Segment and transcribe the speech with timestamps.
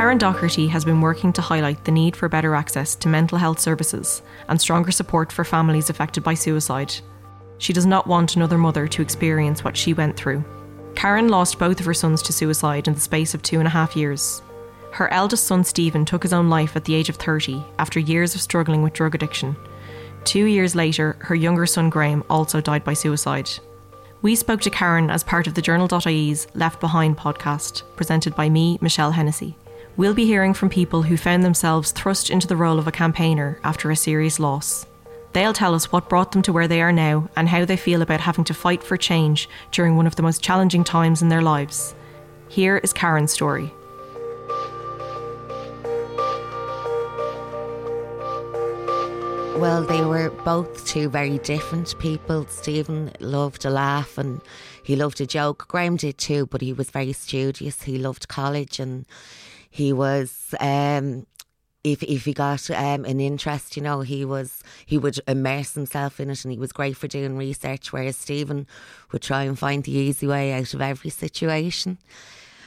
[0.00, 3.60] Karen Docherty has been working to highlight the need for better access to mental health
[3.60, 6.94] services and stronger support for families affected by suicide.
[7.58, 10.42] She does not want another mother to experience what she went through.
[10.94, 13.70] Karen lost both of her sons to suicide in the space of two and a
[13.70, 14.40] half years.
[14.92, 18.34] Her eldest son, Stephen, took his own life at the age of 30 after years
[18.34, 19.54] of struggling with drug addiction.
[20.24, 23.50] Two years later, her younger son, Graham, also died by suicide.
[24.22, 28.78] We spoke to Karen as part of the Journal.ie's Left Behind podcast, presented by me,
[28.80, 29.58] Michelle Hennessy.
[29.96, 33.58] We'll be hearing from people who found themselves thrust into the role of a campaigner
[33.64, 34.86] after a serious loss.
[35.32, 38.02] They'll tell us what brought them to where they are now and how they feel
[38.02, 41.42] about having to fight for change during one of the most challenging times in their
[41.42, 41.94] lives.
[42.48, 43.72] Here is Karen's story.
[49.56, 52.46] Well, they were both two very different people.
[52.48, 54.40] Stephen loved a laugh and
[54.82, 55.68] he loved a joke.
[55.68, 57.82] Graham did too, but he was very studious.
[57.82, 59.04] He loved college and
[59.70, 61.26] he was um,
[61.82, 66.20] if if he got um, an interest, you know, he was he would immerse himself
[66.20, 67.92] in it, and he was great for doing research.
[67.92, 68.66] Whereas Stephen
[69.12, 71.98] would try and find the easy way out of every situation.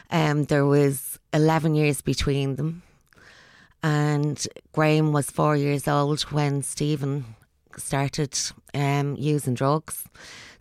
[0.09, 2.81] Um, there was eleven years between them,
[3.83, 7.35] and Graham was four years old when Stephen
[7.77, 8.37] started
[8.73, 10.05] um, using drugs.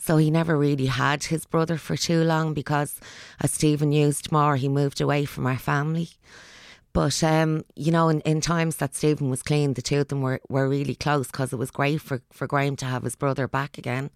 [0.02, 2.98] So he never really had his brother for too long because
[3.40, 6.08] as Stephen used more, he moved away from our family.
[6.92, 10.20] But, um, you know, in, in times that Stephen was clean, the two of them
[10.20, 13.46] were, were really close because it was great for, for Graham to have his brother
[13.46, 14.10] back again.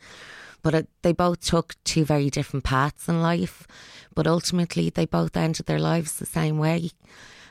[0.61, 3.69] But it, they both took two very different paths in life.
[4.13, 6.91] But ultimately, they both ended their lives the same way.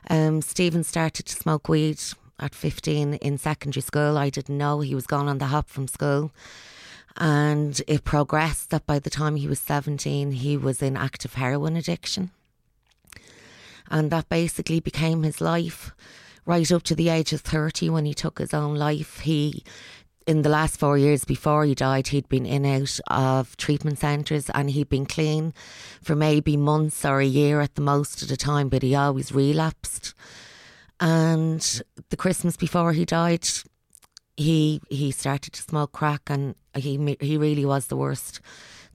[0.09, 2.01] Um, Stephen started to smoke weed
[2.37, 4.17] at 15 in secondary school.
[4.17, 6.33] I didn't know he was gone on the hop from school.
[7.17, 11.75] And it progressed that by the time he was 17, he was in active heroin
[11.75, 12.31] addiction.
[13.89, 15.91] And that basically became his life
[16.45, 19.19] right up to the age of 30 when he took his own life.
[19.19, 19.63] He
[20.27, 24.49] in the last four years before he died, he'd been in out of treatment centres
[24.53, 25.53] and he'd been clean
[26.01, 29.31] for maybe months or a year at the most at a time, but he always
[29.31, 30.15] relapsed.
[30.99, 33.47] And the Christmas before he died,
[34.37, 38.41] he he started to smoke crack, and he he really was the worst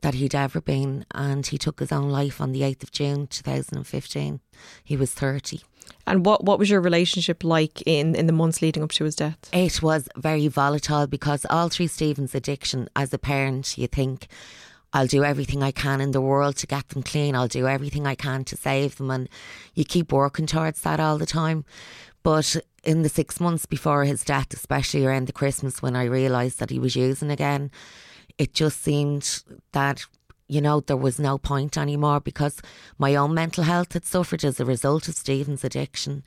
[0.00, 1.04] that he'd ever been.
[1.12, 4.40] And he took his own life on the eighth of June, two thousand and fifteen.
[4.84, 5.62] He was thirty.
[6.06, 9.16] And what, what was your relationship like in, in the months leading up to his
[9.16, 9.38] death?
[9.52, 14.28] It was very volatile because all through Stephen's addiction, as a parent, you think,
[14.92, 17.36] I'll do everything I can in the world to get them clean.
[17.36, 19.10] I'll do everything I can to save them.
[19.10, 19.28] And
[19.74, 21.64] you keep working towards that all the time.
[22.22, 26.58] But in the six months before his death, especially around the Christmas when I realised
[26.60, 27.70] that he was using again,
[28.38, 29.42] it just seemed
[29.72, 30.06] that
[30.50, 32.60] you know, there was no point anymore because
[32.98, 36.24] my own mental health had suffered as a result of Stephen's addiction.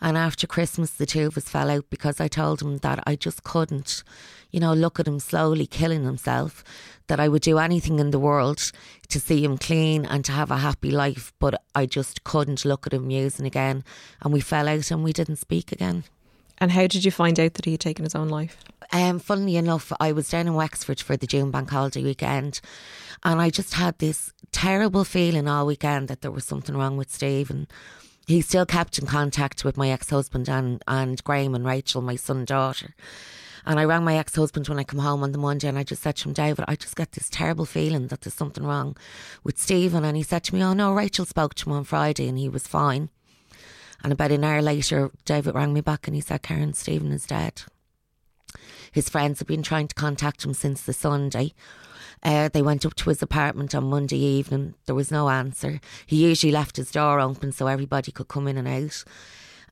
[0.00, 3.16] And after Christmas, the two of us fell out because I told him that I
[3.16, 4.04] just couldn't,
[4.52, 6.62] you know, look at him slowly killing himself,
[7.08, 8.70] that I would do anything in the world
[9.08, 12.86] to see him clean and to have a happy life, but I just couldn't look
[12.86, 13.82] at him using again.
[14.22, 16.04] And we fell out and we didn't speak again.
[16.58, 18.56] And how did you find out that he had taken his own life?
[18.94, 22.60] Um, funnily enough, I was down in Wexford for the June Bank Holiday weekend,
[23.24, 27.10] and I just had this terrible feeling all weekend that there was something wrong with
[27.10, 27.50] Steve.
[27.50, 27.66] And
[28.28, 32.14] he still kept in contact with my ex husband and, and Graham and Rachel, my
[32.14, 32.94] son and daughter.
[33.66, 35.82] And I rang my ex husband when I come home on the Monday and I
[35.82, 38.96] just said to him, David, I just get this terrible feeling that there's something wrong
[39.42, 40.04] with Stephen.
[40.04, 42.48] And he said to me, Oh no, Rachel spoke to him on Friday and he
[42.48, 43.08] was fine.
[44.04, 47.26] And about an hour later, David rang me back and he said, Karen, Stephen is
[47.26, 47.64] dead.
[48.92, 51.54] His friends have been trying to contact him since the Sunday.
[52.22, 54.74] Uh, they went up to his apartment on Monday evening.
[54.86, 55.80] There was no answer.
[56.06, 59.04] He usually left his door open so everybody could come in and out.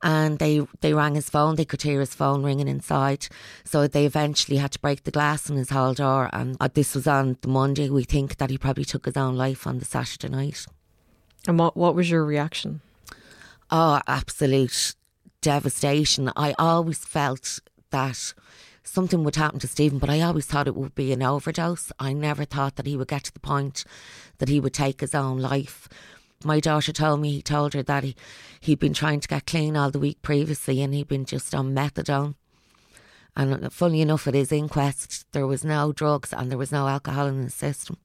[0.02, 1.54] And they, they rang his phone.
[1.54, 3.28] They could hear his phone ringing inside.
[3.64, 6.28] So they eventually had to break the glass in his hall door.
[6.32, 7.88] And uh, this was on the Monday.
[7.88, 10.66] We think that he probably took his own life on the Saturday night.
[11.46, 12.80] And what, what was your reaction?
[13.70, 14.94] Oh, absolute
[15.40, 16.30] devastation.
[16.36, 17.60] I always felt
[17.90, 18.34] that
[18.84, 21.92] something would happen to Stephen, but I always thought it would be an overdose.
[21.98, 23.84] I never thought that he would get to the point
[24.38, 25.88] that he would take his own life.
[26.44, 28.16] My daughter told me he told her that he,
[28.60, 31.74] he'd been trying to get clean all the week previously and he'd been just on
[31.74, 32.34] methadone.
[33.36, 36.88] And uh, funny enough, at his inquest, there was no drugs and there was no
[36.88, 37.96] alcohol in his system.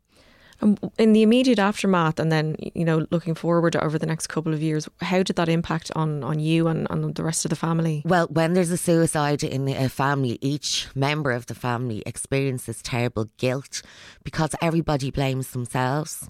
[0.97, 4.61] In the immediate aftermath, and then you know, looking forward over the next couple of
[4.61, 8.01] years, how did that impact on on you and on the rest of the family?
[8.05, 13.29] Well, when there's a suicide in a family, each member of the family experiences terrible
[13.37, 13.83] guilt
[14.23, 16.27] because everybody blames themselves.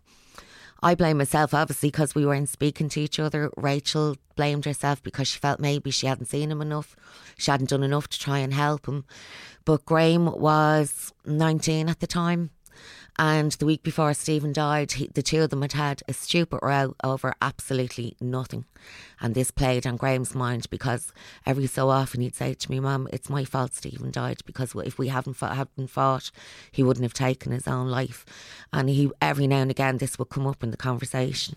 [0.83, 3.49] I blame myself, obviously, because we weren't speaking to each other.
[3.57, 6.95] Rachel blamed herself because she felt maybe she hadn't seen him enough.
[7.37, 9.05] She hadn't done enough to try and help him.
[9.65, 12.51] But Graham was 19 at the time.
[13.19, 16.59] And the week before Stephen died, he, the two of them had had a stupid
[16.61, 18.65] row over absolutely nothing.
[19.19, 21.11] And this played on Graham's mind because
[21.45, 24.99] every so often he'd say to me, Mum, it's my fault Stephen died because if
[24.99, 26.29] we hadn't fought, hadn't fought,
[26.71, 28.23] he wouldn't have taken his own life.
[28.71, 31.55] And he every now and again this would come up in the conversation.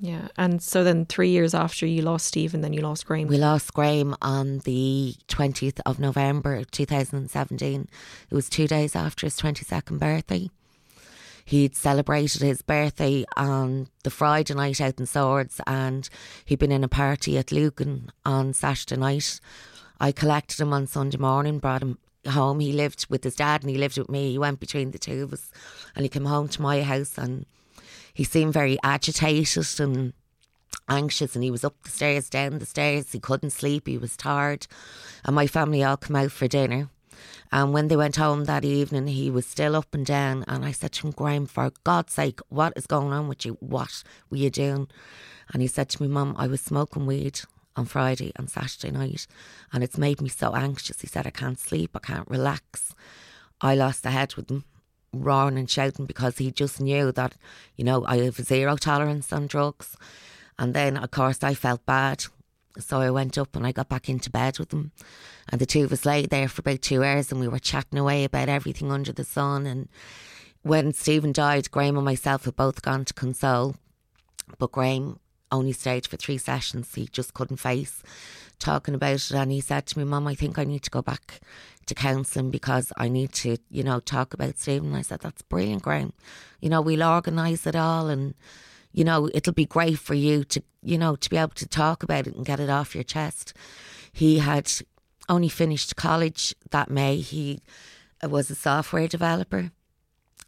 [0.00, 3.28] Yeah, and so then three years after you lost Stephen, then you lost Graham.
[3.28, 7.88] We lost Graham on the 20th of November 2017.
[8.30, 10.50] It was two days after his 22nd birthday.
[11.44, 16.08] He'd celebrated his birthday on the Friday night out in Swords and
[16.44, 19.40] he'd been in a party at Lucan on Saturday night.
[20.00, 22.60] I collected him on Sunday morning, brought him home.
[22.60, 24.32] He lived with his dad and he lived with me.
[24.32, 25.50] He went between the two of us
[25.94, 27.44] and he came home to my house and
[28.14, 30.14] he seemed very agitated and
[30.88, 33.12] anxious and he was up the stairs, down the stairs.
[33.12, 33.86] He couldn't sleep.
[33.86, 34.66] He was tired.
[35.24, 36.88] And my family all come out for dinner.
[37.52, 40.44] And when they went home that evening, he was still up and down.
[40.48, 43.56] And I said to him, Graham, for God's sake, what is going on with you?
[43.60, 44.88] What were you doing?
[45.52, 47.40] And he said to me, Mum, I was smoking weed
[47.76, 49.26] on Friday and Saturday night,
[49.72, 51.00] and it's made me so anxious.
[51.00, 52.94] He said, I can't sleep, I can't relax.
[53.60, 54.64] I lost the head with him,
[55.12, 57.36] roaring and shouting because he just knew that,
[57.76, 59.96] you know, I have zero tolerance on drugs.
[60.58, 62.26] And then, of course, I felt bad
[62.78, 64.92] so I went up and I got back into bed with him.
[65.48, 67.98] And the two of us lay there for about two hours and we were chatting
[67.98, 69.66] away about everything under the sun.
[69.66, 69.88] And
[70.62, 73.76] when Stephen died, Graham and myself had both gone to console.
[74.58, 75.20] But Graham
[75.52, 76.94] only stayed for three sessions.
[76.94, 78.02] He just couldn't face
[78.58, 79.32] talking about it.
[79.32, 81.40] And he said to me, Mum, I think I need to go back
[81.86, 84.88] to counselling because I need to, you know, talk about Stephen.
[84.88, 86.12] And I said, That's brilliant, Graham.
[86.60, 88.34] You know, we'll organise it all and
[88.94, 92.02] you know, it'll be great for you to, you know, to be able to talk
[92.02, 93.52] about it and get it off your chest.
[94.12, 94.70] He had
[95.28, 97.16] only finished college that May.
[97.16, 97.60] He
[98.22, 99.72] was a software developer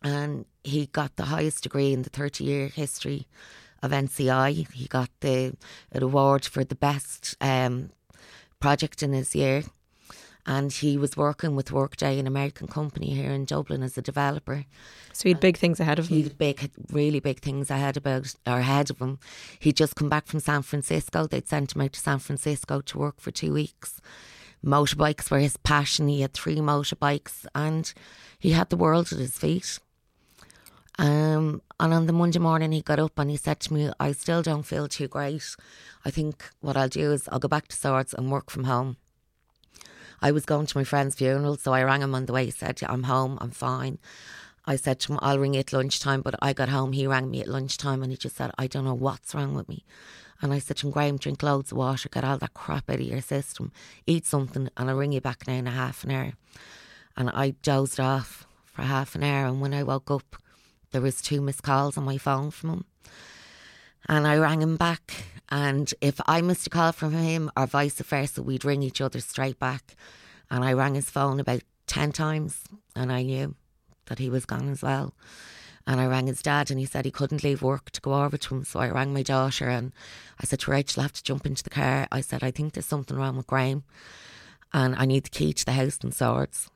[0.02, 3.26] and he got the highest degree in the 30 year history
[3.82, 4.72] of NCI.
[4.72, 5.56] He got the
[5.90, 7.90] an award for the best um,
[8.60, 9.64] project in his year
[10.46, 14.64] and he was working with Workday, an American company here in Dublin, as a developer.
[15.12, 16.16] So he had big things ahead of him.
[16.18, 19.18] He had big, really big things ahead about or ahead of him.
[19.58, 21.26] He'd just come back from San Francisco.
[21.26, 24.00] They'd sent him out to San Francisco to work for two weeks.
[24.64, 26.06] Motorbikes were his passion.
[26.06, 27.92] He had three motorbikes, and
[28.38, 29.80] he had the world at his feet.
[30.98, 34.12] Um, and on the Monday morning, he got up and he said to me, I
[34.12, 35.56] still don't feel too great.
[36.04, 38.96] I think what I'll do is I'll go back to Swords and work from home.
[40.20, 42.46] I was going to my friend's funeral, so I rang him on the way.
[42.46, 43.98] He said, I'm home, I'm fine.
[44.64, 46.22] I said to him, I'll ring you at lunchtime.
[46.22, 48.84] But I got home, he rang me at lunchtime and he just said, I don't
[48.84, 49.84] know what's wrong with me.
[50.42, 52.96] And I said to him, Graham, drink loads of water, get all that crap out
[52.96, 53.72] of your system,
[54.06, 56.32] eat something, and I'll ring you back now in a half an hour.
[57.16, 59.46] And I dozed off for half an hour.
[59.46, 60.36] And when I woke up,
[60.90, 62.84] there was two missed calls on my phone from him.
[64.08, 65.24] And I rang him back.
[65.48, 69.20] And if I missed a call from him or vice versa, we'd ring each other
[69.20, 69.94] straight back.
[70.50, 72.64] And I rang his phone about 10 times
[72.94, 73.54] and I knew
[74.06, 75.14] that he was gone as well.
[75.86, 78.36] And I rang his dad and he said he couldn't leave work to go over
[78.36, 78.64] to him.
[78.64, 79.92] So I rang my daughter and
[80.40, 82.08] I said to Rachel, I have to jump into the car.
[82.10, 83.84] I said, I think there's something wrong with Graham
[84.72, 86.70] and I need the key to the house in Swords.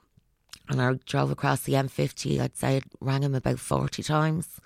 [0.68, 2.40] And I drove across the M50.
[2.40, 4.60] I'd say I rang him about 40 times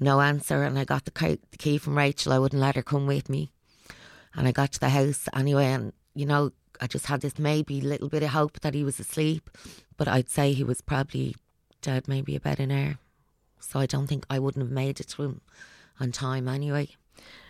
[0.00, 0.62] no answer.
[0.62, 2.32] And I got the key from Rachel.
[2.32, 3.52] I wouldn't let her come with me.
[4.34, 5.66] And I got to the house anyway.
[5.66, 8.98] And, you know, I just had this maybe little bit of hope that he was
[8.98, 9.50] asleep.
[9.96, 11.36] But I'd say he was probably
[11.80, 12.98] dead maybe about an hour.
[13.60, 15.40] So I don't think I wouldn't have made it to him
[16.00, 16.90] on time anyway.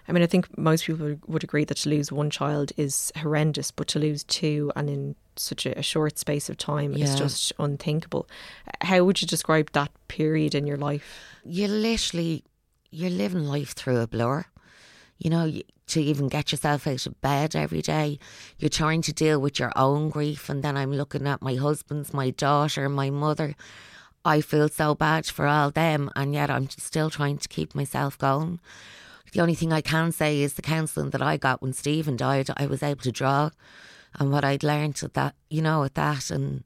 [0.09, 3.71] I mean, I think most people would agree that to lose one child is horrendous,
[3.71, 7.05] but to lose two and in such a, short space of time yeah.
[7.05, 8.29] is just unthinkable.
[8.81, 11.05] How would you describe that period in your life?
[11.45, 12.45] You literally,
[12.91, 14.45] you're living life through a blur.
[15.19, 15.53] You know,
[15.89, 18.19] to even get yourself out of bed every day,
[18.59, 20.49] you're trying to deal with your own grief.
[20.49, 23.55] And then I'm looking at my husband's, my daughter, my mother.
[24.25, 28.17] I feel so bad for all them, and yet I'm still trying to keep myself
[28.19, 28.61] going.
[29.33, 32.49] The only thing I can say is the counselling that I got when Stephen died,
[32.57, 33.51] I was able to draw
[34.19, 36.31] and what I'd learned at that, you know, at that.
[36.31, 36.65] And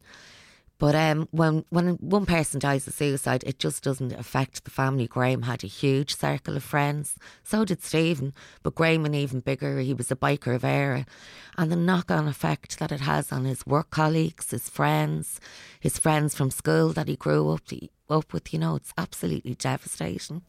[0.78, 5.06] but um, when when one person dies of suicide, it just doesn't affect the family.
[5.06, 7.16] Graham had a huge circle of friends.
[7.44, 9.78] So did Stephen, but Graham an even bigger.
[9.78, 11.06] He was a biker of era,
[11.56, 15.40] and the knock-on effect that it has on his work colleagues, his friends,
[15.80, 17.62] his friends from school that he grew up
[18.11, 18.52] up with.
[18.52, 20.42] You know, it's absolutely devastating.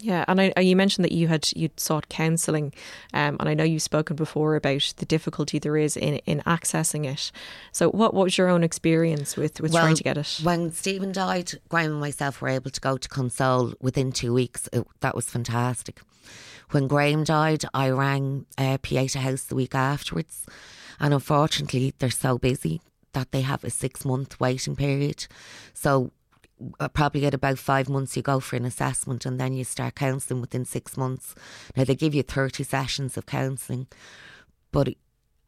[0.00, 2.72] Yeah, and I, you mentioned that you had you sought counselling,
[3.12, 7.04] um, and I know you've spoken before about the difficulty there is in, in accessing
[7.04, 7.32] it.
[7.72, 10.40] So, what, what was your own experience with, with well, trying to get it?
[10.42, 14.68] When Stephen died, Graham and myself were able to go to Console within two weeks.
[14.72, 16.00] It, that was fantastic.
[16.70, 20.46] When Graham died, I rang uh, Pieta House the week afterwards,
[21.00, 22.80] and unfortunately, they're so busy
[23.14, 25.26] that they have a six month waiting period.
[25.74, 26.08] So uh,
[26.92, 30.40] probably at about five months you go for an assessment and then you start counselling
[30.40, 31.34] within six months.
[31.76, 33.86] Now they give you 30 sessions of counselling,
[34.72, 34.94] but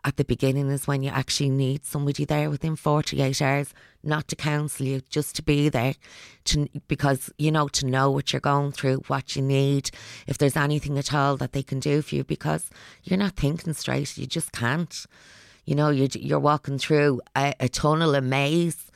[0.05, 4.37] at the beginning is when you actually need somebody there within 48 hours, not to
[4.37, 5.95] counsel you, just to be there,
[6.45, 9.91] to because you know to know what you're going through, what you need,
[10.27, 12.71] if there's anything at all that they can do for you, because
[13.05, 15.07] you're not thinking straight, you just can't.
[15.67, 18.91] You know, you're you're walking through a, a tunnel, a maze,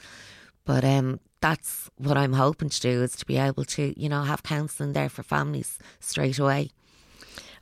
[0.64, 4.22] but um, that's what I'm hoping to do is to be able to, you know,
[4.22, 6.70] have counselling there for families straight away.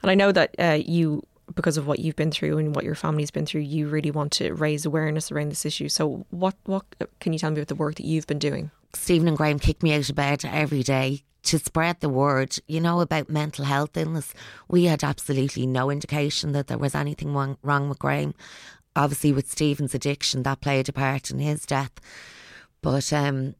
[0.02, 2.94] And I know that uh, you, because of what you've been through and what your
[2.94, 5.88] family's been through, you really want to raise awareness around this issue.
[5.88, 6.84] So, what what
[7.18, 8.70] can you tell me about the work that you've been doing?
[8.94, 12.80] Stephen and Graham kick me out of bed every day to spread the word, you
[12.80, 14.32] know, about mental health illness.
[14.68, 18.34] We had absolutely no indication that there was anything wrong, wrong with Graham.
[18.94, 21.92] Obviously, with Stephen's addiction, that played a part in his death.
[22.80, 23.54] But um,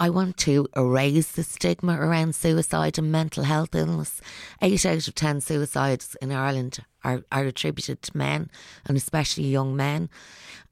[0.00, 4.22] I want to erase the stigma around suicide and mental health illness.
[4.62, 8.50] Eight out of ten suicides in Ireland are, are attributed to men,
[8.86, 10.08] and especially young men.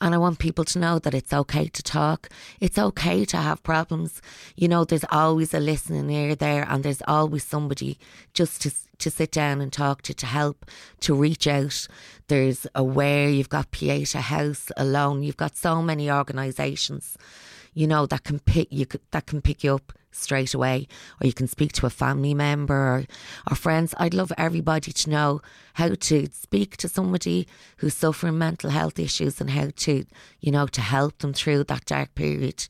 [0.01, 2.31] And I want people to know that it's okay to talk.
[2.59, 4.23] It's okay to have problems.
[4.57, 7.99] You know, there's always a listening ear there, and there's always somebody
[8.33, 10.65] just to to sit down and talk to, to help,
[11.01, 11.87] to reach out.
[12.29, 17.17] There's Aware, you've got Pieta House alone, you've got so many organisations
[17.79, 20.89] you know, that can pick you that can pick you up straight away,
[21.21, 23.05] or you can speak to a family member or,
[23.49, 23.95] or friends.
[23.99, 25.41] I'd love everybody to know
[25.75, 30.05] how to speak to somebody who's suffering mental health issues and how to,
[30.41, 32.67] you know, to help them through that dark period,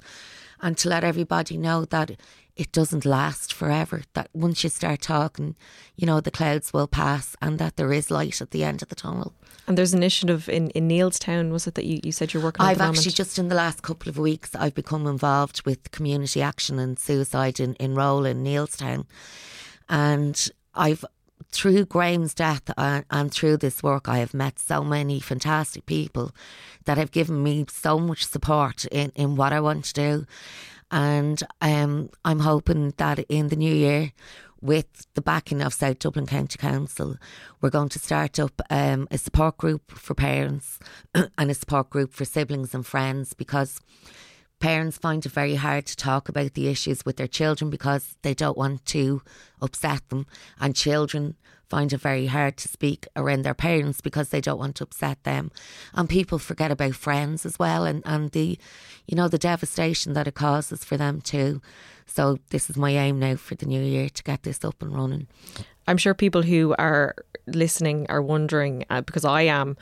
[0.61, 2.11] and to let everybody know that
[2.59, 4.03] it doesn't last forever.
[4.15, 5.55] That once you start talking,
[5.97, 8.89] you know, the clouds will pass and that there is light at the end of
[8.89, 9.33] the tunnel.
[9.69, 12.65] And there's an initiative in, in Neilstown, was it that you, you said you're working
[12.65, 12.69] on?
[12.69, 16.79] I've actually just in the last couple of weeks I've become involved with community action
[16.79, 19.07] and suicide in, in in Neilstown.
[19.89, 21.05] And I've
[21.51, 26.35] through Graham's death and, and, through this work, I have met so many fantastic people
[26.85, 30.27] that have given me so much support in, in what I want to do.
[30.91, 34.13] And um, I'm hoping that in the new year,
[34.61, 37.17] with the backing of South Dublin County Council,
[37.61, 40.79] we're going to start up um, a support group for parents
[41.15, 43.81] and a support group for siblings and friends because
[44.61, 48.35] parents find it very hard to talk about the issues with their children because they
[48.35, 49.23] don't want to
[49.61, 50.27] upset them,
[50.61, 51.37] and children
[51.69, 55.23] find it very hard to speak around their parents because they don't want to upset
[55.25, 55.51] them.
[55.95, 58.59] And people forget about friends as well and, and the
[59.09, 61.63] you know, the devastation that it causes for them too.
[62.07, 64.95] So this is my aim now for the new year to get this up and
[64.95, 65.27] running.
[65.87, 67.15] I'm sure people who are
[67.47, 69.79] listening are wondering, uh, because I am,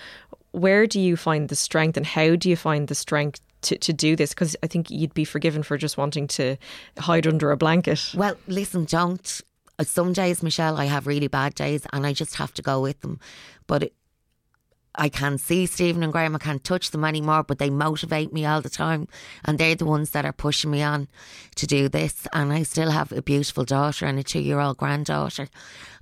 [0.53, 3.93] where do you find the strength and how do you find the strength to, to
[3.93, 4.31] do this?
[4.31, 6.57] Because I think you'd be forgiven for just wanting to
[6.99, 8.13] hide under a blanket.
[8.15, 9.43] Well, listen, don't
[9.79, 12.81] uh, some days, Michelle, I have really bad days and I just have to go
[12.81, 13.21] with them.
[13.67, 13.95] But it,
[14.99, 18.47] I can see Stephen and Graham, I can't touch them anymore, but they motivate me
[18.47, 19.09] all the time.
[19.45, 21.09] And they're the ones that are pushing me on
[21.57, 22.27] to do this.
[22.33, 25.49] And I still have a beautiful daughter and a two year old granddaughter.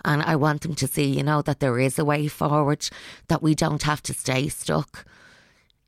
[0.05, 2.89] And I want them to see, you know, that there is a way forward,
[3.29, 5.05] that we don't have to stay stuck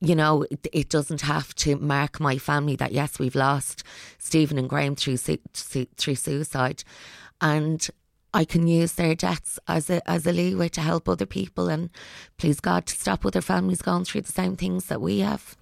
[0.01, 3.83] you know, it, doesn't have to mark my family that yes, we've lost
[4.19, 6.85] Stephen and Graham through through suicide,
[7.41, 7.89] and
[8.35, 11.89] I can use their deaths as a as a leeway to help other people and
[12.37, 15.57] please God to stop other families going through the same things that we have.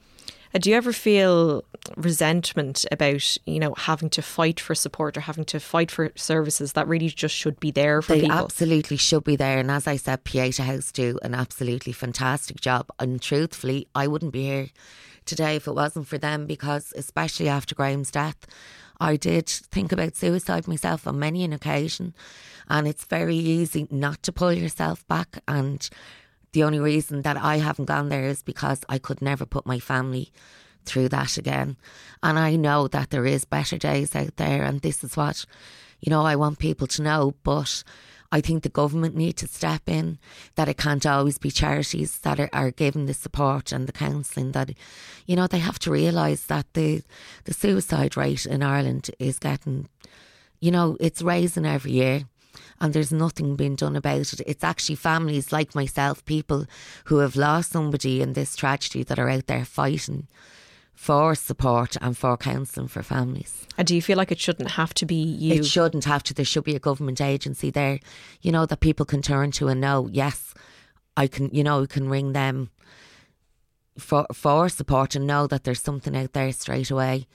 [0.54, 1.64] Uh, do you ever feel
[1.96, 6.72] resentment about you know having to fight for support or having to fight for services
[6.72, 8.36] that really just should be there for they people?
[8.36, 9.58] absolutely should be there.
[9.58, 12.86] And as I said, Pieta House do an absolutely fantastic job.
[12.98, 14.68] And truthfully, I wouldn't be here
[15.24, 18.46] today if it wasn't for them because, especially after Graham's death,
[19.00, 22.14] I did think about suicide myself on many an occasion,
[22.68, 25.42] and it's very easy not to pull yourself back.
[25.48, 25.88] And
[26.54, 29.80] the only reason that I haven't gone there is because I could never put my
[29.80, 30.32] family
[30.84, 31.76] through that again.
[32.22, 35.44] And I know that there is better days out there, and this is what,
[36.00, 37.34] you know, I want people to know.
[37.42, 37.82] But
[38.30, 40.18] I think the government need to step in,
[40.54, 44.52] that it can't always be charities that are, are giving the support and the counselling
[44.52, 44.70] that,
[45.26, 47.02] you know, they have to realise that the,
[47.44, 49.88] the suicide rate in Ireland is getting,
[50.60, 52.26] you know, it's raising every year.
[52.84, 54.42] And there's nothing being done about it.
[54.46, 56.66] It's actually families like myself, people
[57.06, 60.28] who have lost somebody in this tragedy that are out there fighting
[60.92, 63.66] for support and for counselling for families.
[63.78, 65.54] And do you feel like it shouldn't have to be you?
[65.54, 66.34] It shouldn't have to.
[66.34, 68.00] There should be a government agency there,
[68.42, 70.52] you know, that people can turn to and know, yes,
[71.16, 72.68] I can, you know, can ring them
[73.98, 77.28] for for support and know that there's something out there straight away.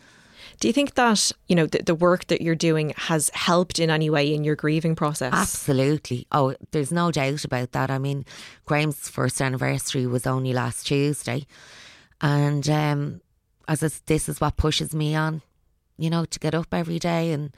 [0.60, 3.90] Do you think that you know the, the, work that you're doing has helped in
[3.90, 5.34] any way in your grieving process?
[5.34, 6.28] Absolutely.
[6.32, 7.90] Oh, there's no doubt about that.
[7.90, 8.26] I mean,
[8.66, 11.46] Graham's first anniversary was only last Tuesday,
[12.20, 13.22] and um,
[13.68, 15.42] as this is what pushes me on
[16.00, 17.56] you know, to get up every day and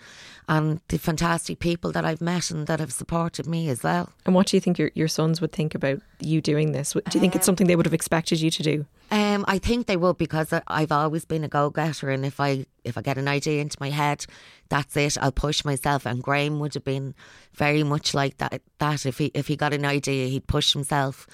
[0.48, 4.10] and the fantastic people that I've met and that have supported me as well.
[4.25, 6.91] And what do you think your, your sons would think about you doing this?
[6.91, 8.86] Do you think um, it's something they would have expected you to do?
[9.12, 12.65] Um, I think they would because I've always been a go getter, and if I
[12.83, 14.25] if I get an idea into my head,
[14.69, 15.17] that's it.
[15.21, 16.05] I'll push myself.
[16.05, 17.13] And Graham would have been
[17.53, 18.62] very much like that.
[18.79, 21.27] That if he if he got an idea, he'd push himself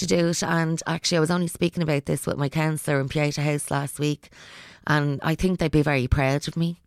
[0.00, 0.42] to do it.
[0.42, 3.98] And actually, I was only speaking about this with my counsellor in Pieta House last
[3.98, 4.30] week
[4.86, 6.80] and I think they'd be very proud of me,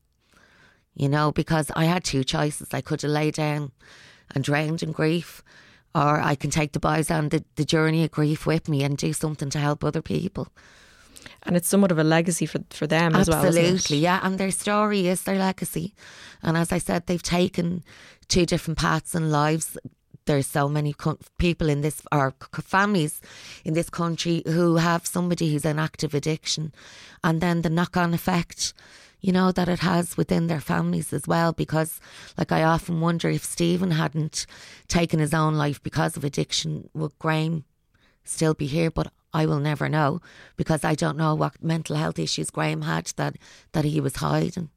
[0.94, 2.70] you know, because I had two choices.
[2.74, 3.72] I could have laid down
[4.34, 5.44] and drowned in grief,
[5.94, 8.98] or I can take the boys on the, the journey of grief with me and
[8.98, 10.48] do something to help other people.
[11.44, 13.46] And it's somewhat of a legacy for, for them as well.
[13.46, 14.20] Absolutely, yeah.
[14.24, 15.94] And their story is their legacy.
[16.42, 17.84] And as I said, they've taken
[18.28, 19.78] two different paths in lives
[20.26, 23.22] there's so many co- people in this or families
[23.64, 26.74] in this country who have somebody who's in active addiction,
[27.24, 28.74] and then the knock-on effect,
[29.22, 31.54] you know, that it has within their families as well.
[31.54, 32.00] Because,
[32.38, 34.46] like, I often wonder if Stephen hadn't
[34.88, 37.64] taken his own life because of addiction, would Graham
[38.24, 38.92] still be here?
[38.92, 40.22] But I will never know
[40.56, 43.36] because I don't know what mental health issues Graham had that
[43.72, 44.70] that he was hiding.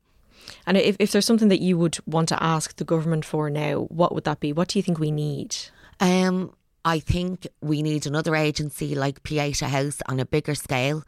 [0.66, 3.80] And if, if there's something that you would want to ask the government for now,
[3.82, 4.52] what would that be?
[4.52, 5.56] What do you think we need?
[6.00, 11.04] Um, I think we need another agency like Pieta House on a bigger scale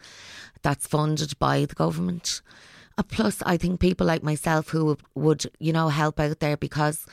[0.62, 2.42] that's funded by the government.
[2.96, 7.06] Uh, plus, I think people like myself who would, you know, help out there because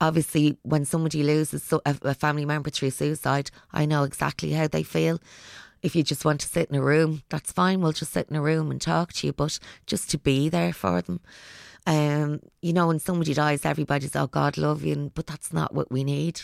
[0.00, 5.18] obviously when somebody loses a family member through suicide, I know exactly how they feel.
[5.82, 7.80] If you just want to sit in a room, that's fine.
[7.80, 10.72] We'll just sit in a room and talk to you, but just to be there
[10.72, 11.20] for them.
[11.86, 15.10] Um, you know, when somebody dies, everybody's, oh, God love you.
[15.14, 16.40] But that's not what we need.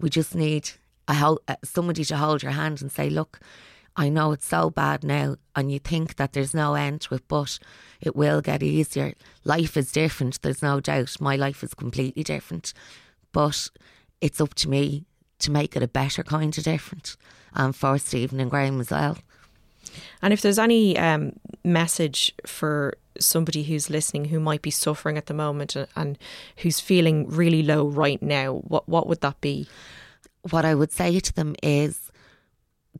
[0.00, 0.70] We just need
[1.08, 3.40] a, uh, somebody to hold your hand and say, look,
[3.96, 7.28] I know it's so bad now, and you think that there's no end to it,
[7.28, 7.58] but
[8.00, 9.14] it will get easier.
[9.44, 11.20] Life is different, there's no doubt.
[11.20, 12.72] My life is completely different,
[13.32, 13.70] but
[14.20, 15.04] it's up to me
[15.44, 17.16] to make it a better kind of difference
[17.54, 19.18] and for Stephen and Graham as well.
[20.22, 25.26] And if there's any um, message for somebody who's listening who might be suffering at
[25.26, 26.18] the moment and, and
[26.58, 29.68] who's feeling really low right now, what what would that be?
[30.50, 32.10] What I would say to them is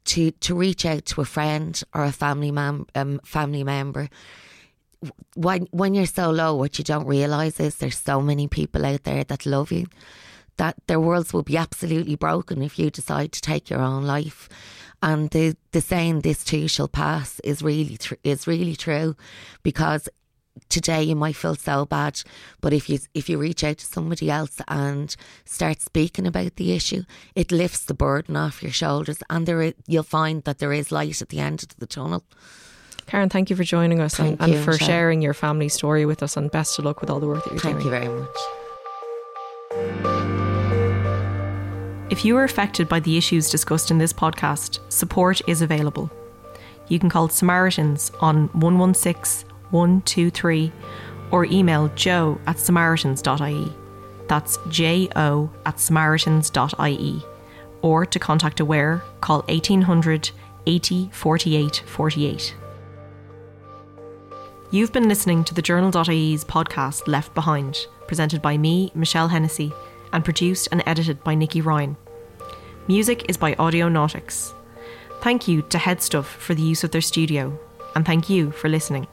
[0.04, 4.08] to to reach out to a friend or a family mem- um, family member.
[5.34, 9.04] When when you're so low, what you don't realise is there's so many people out
[9.04, 9.86] there that love you,
[10.56, 14.48] that their worlds will be absolutely broken if you decide to take your own life.
[15.02, 19.16] And the, the saying "this too shall pass" is really tr- is really true,
[19.62, 20.08] because
[20.68, 22.22] today you might feel so bad,
[22.60, 25.14] but if you if you reach out to somebody else and
[25.44, 27.02] start speaking about the issue,
[27.34, 30.92] it lifts the burden off your shoulders, and there is, you'll find that there is
[30.92, 32.24] light at the end of the tunnel.
[33.06, 34.88] Karen, thank you for joining us and, and, for Michelle.
[34.88, 37.50] sharing your family story with us, and best of luck with all the work that
[37.50, 37.90] you're thank doing.
[37.90, 38.63] Thank you very
[42.14, 46.08] If you are affected by the issues discussed in this podcast, support is available.
[46.86, 50.70] You can call Samaritans on 116 123
[51.32, 53.72] or email jo at samaritans.ie.
[54.28, 57.24] That's J O at samaritans.ie.
[57.82, 60.30] Or to contact Aware, call 1800
[60.68, 62.54] 80 48 48.
[64.70, 69.72] You've been listening to the Journal.ie's podcast Left Behind, presented by me, Michelle Hennessy,
[70.12, 71.96] and produced and edited by Nikki Ryan.
[72.86, 74.52] Music is by Audionautix.
[75.22, 77.58] Thank you to Headstuff for the use of their studio,
[77.94, 79.06] and thank you for listening.